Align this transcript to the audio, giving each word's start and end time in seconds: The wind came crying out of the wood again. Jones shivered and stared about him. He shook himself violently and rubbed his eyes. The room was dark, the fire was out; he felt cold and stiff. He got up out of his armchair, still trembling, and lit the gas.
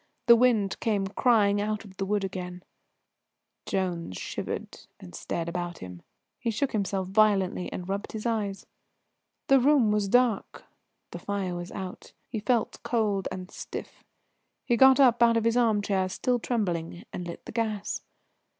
The 0.25 0.35
wind 0.35 0.79
came 0.79 1.05
crying 1.05 1.61
out 1.61 1.85
of 1.85 1.97
the 1.97 2.07
wood 2.07 2.23
again. 2.23 2.63
Jones 3.67 4.17
shivered 4.17 4.79
and 4.99 5.13
stared 5.13 5.47
about 5.47 5.77
him. 5.77 6.01
He 6.39 6.49
shook 6.49 6.71
himself 6.71 7.07
violently 7.09 7.71
and 7.71 7.87
rubbed 7.87 8.13
his 8.13 8.25
eyes. 8.25 8.65
The 9.45 9.59
room 9.59 9.91
was 9.91 10.07
dark, 10.07 10.63
the 11.11 11.19
fire 11.19 11.53
was 11.53 11.71
out; 11.73 12.13
he 12.27 12.39
felt 12.39 12.81
cold 12.81 13.27
and 13.31 13.51
stiff. 13.51 14.03
He 14.65 14.75
got 14.75 14.99
up 14.99 15.21
out 15.21 15.37
of 15.37 15.43
his 15.43 15.55
armchair, 15.55 16.09
still 16.09 16.39
trembling, 16.39 17.05
and 17.13 17.27
lit 17.27 17.45
the 17.45 17.51
gas. 17.51 18.01